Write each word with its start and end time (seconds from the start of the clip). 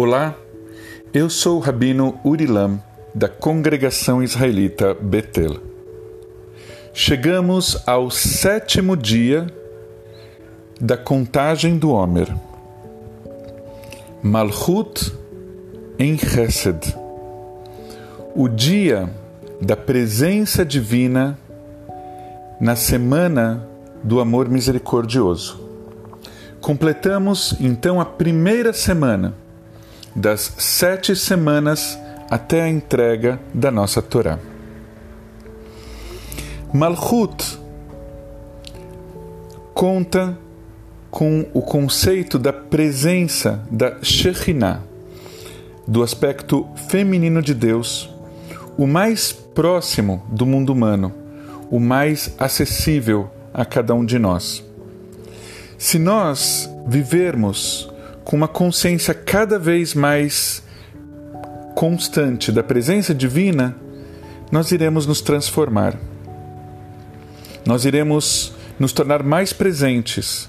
Olá, 0.00 0.36
eu 1.12 1.28
sou 1.28 1.56
o 1.56 1.58
Rabino 1.58 2.20
Urilam, 2.24 2.80
da 3.12 3.28
Congregação 3.28 4.22
Israelita 4.22 4.94
Betel. 4.94 5.56
Chegamos 6.94 7.82
ao 7.84 8.08
sétimo 8.08 8.96
dia 8.96 9.48
da 10.80 10.96
contagem 10.96 11.76
do 11.76 11.90
Homer. 11.90 12.32
Malchut 14.22 15.12
em 15.98 16.16
Chesed. 16.16 16.96
O 18.36 18.46
dia 18.48 19.12
da 19.60 19.76
presença 19.76 20.64
divina 20.64 21.36
na 22.60 22.76
semana 22.76 23.66
do 24.04 24.20
amor 24.20 24.48
misericordioso. 24.48 25.58
Completamos 26.60 27.56
então 27.58 28.00
a 28.00 28.04
primeira 28.04 28.72
semana 28.72 29.34
das 30.18 30.52
sete 30.58 31.14
semanas 31.14 31.96
até 32.28 32.62
a 32.62 32.68
entrega 32.68 33.40
da 33.54 33.70
nossa 33.70 34.02
Torá. 34.02 34.38
Malchut 36.74 37.58
conta 39.72 40.36
com 41.08 41.46
o 41.54 41.62
conceito 41.62 42.36
da 42.36 42.52
presença 42.52 43.62
da 43.70 44.02
Shekhinah, 44.02 44.82
do 45.86 46.02
aspecto 46.02 46.68
feminino 46.88 47.40
de 47.40 47.54
Deus, 47.54 48.12
o 48.76 48.88
mais 48.88 49.30
próximo 49.32 50.22
do 50.28 50.44
mundo 50.44 50.70
humano, 50.70 51.14
o 51.70 51.78
mais 51.78 52.34
acessível 52.38 53.30
a 53.54 53.64
cada 53.64 53.94
um 53.94 54.04
de 54.04 54.18
nós. 54.18 54.64
Se 55.78 55.96
nós 55.96 56.68
vivermos 56.88 57.88
com 58.28 58.36
uma 58.36 58.46
consciência 58.46 59.14
cada 59.14 59.58
vez 59.58 59.94
mais 59.94 60.62
constante 61.74 62.52
da 62.52 62.62
presença 62.62 63.14
divina, 63.14 63.74
nós 64.52 64.70
iremos 64.70 65.06
nos 65.06 65.22
transformar. 65.22 65.98
Nós 67.64 67.86
iremos 67.86 68.52
nos 68.78 68.92
tornar 68.92 69.22
mais 69.22 69.54
presentes 69.54 70.46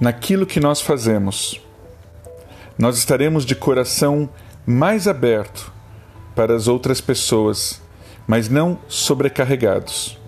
naquilo 0.00 0.46
que 0.46 0.58
nós 0.58 0.80
fazemos. 0.80 1.60
Nós 2.78 2.96
estaremos 2.96 3.44
de 3.44 3.54
coração 3.54 4.26
mais 4.64 5.06
aberto 5.06 5.70
para 6.34 6.56
as 6.56 6.68
outras 6.68 7.02
pessoas, 7.02 7.82
mas 8.26 8.48
não 8.48 8.78
sobrecarregados. 8.88 10.18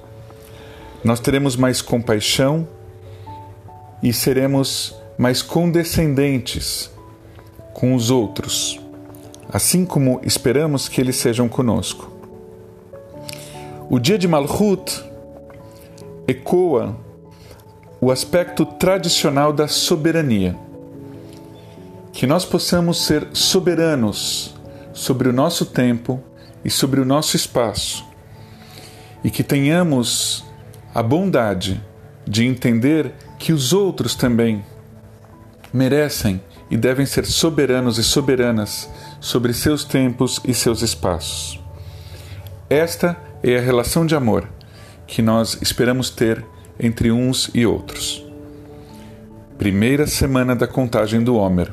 Nós 1.03 1.21
teremos 1.21 1.57
mais 1.57 1.81
compaixão 1.81 2.69
e 4.03 4.13
seremos 4.13 4.95
mais 5.19 5.43
condescendentes 5.43 6.91
com 7.73 7.95
os 7.95 8.11
outros 8.11 8.81
assim 9.49 9.85
como 9.85 10.21
esperamos 10.23 10.89
que 10.89 11.01
eles 11.01 11.17
sejam 11.17 11.49
conosco. 11.49 12.11
O 13.89 13.99
dia 13.99 14.19
de 14.19 14.27
Malchut 14.27 15.05
ecoa 16.27 16.97
o 18.01 18.11
aspecto 18.11 18.67
tradicional 18.67 19.53
da 19.53 19.69
soberania. 19.69 20.57
Que 22.13 22.27
nós 22.27 22.45
possamos 22.45 23.05
ser 23.05 23.29
soberanos 23.33 24.55
sobre 24.93 25.29
o 25.29 25.33
nosso 25.33 25.67
tempo 25.67 26.21
e 26.65 26.71
sobre 26.71 27.01
o 27.01 27.05
nosso 27.05 27.37
espaço, 27.37 28.05
e 29.23 29.31
que 29.31 29.45
tenhamos 29.45 30.45
a 30.95 31.03
bondade 31.03 31.81
de 32.27 32.45
entender 32.45 33.13
que 33.39 33.53
os 33.53 33.73
outros 33.73 34.15
também 34.15 34.65
merecem 35.73 36.41
e 36.71 36.77
devem 36.77 37.07
ser 37.07 37.25
soberanos 37.27 37.99
e 37.99 38.05
soberanas 38.05 38.89
sobre 39.21 39.53
seus 39.53 39.85
tempos 39.85 40.41
e 40.45 40.53
seus 40.53 40.83
espaços. 40.83 41.61
Esta 42.69 43.17
é 43.43 43.57
a 43.57 43.61
relação 43.61 44.05
de 44.05 44.15
amor 44.15 44.49
que 45.07 45.23
nós 45.23 45.59
esperamos 45.63 46.11
ter 46.11 46.45
entre 46.79 47.13
uns 47.13 47.51
e 47.55 47.65
outros. 47.65 48.25
Primeira 49.57 50.07
semana 50.07 50.55
da 50.55 50.67
contagem 50.67 51.23
do 51.23 51.37
Homer. 51.37 51.73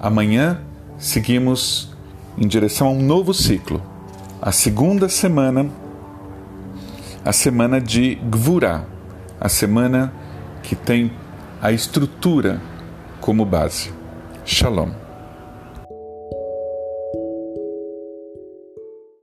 Amanhã 0.00 0.60
seguimos 0.98 1.94
em 2.36 2.46
direção 2.46 2.88
a 2.88 2.90
um 2.90 3.00
novo 3.00 3.32
ciclo. 3.32 3.80
A 4.42 4.52
segunda 4.52 5.08
semana, 5.08 5.70
a 7.24 7.32
semana 7.32 7.80
de 7.80 8.16
Gvurá, 8.16 8.84
a 9.40 9.48
semana 9.48 10.12
que 10.62 10.74
tem 10.74 11.12
a 11.62 11.72
estrutura 11.72 12.60
como 13.24 13.46
base. 13.46 13.90
Shalom. 14.44 15.03